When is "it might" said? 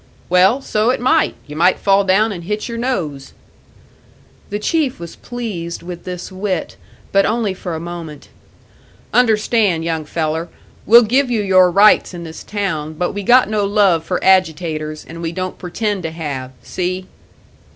0.89-1.35